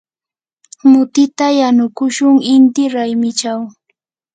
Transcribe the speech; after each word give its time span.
mutita 0.89 1.47
yanukushun 1.59 2.35
inti 2.53 2.83
raymichaw. 2.93 3.61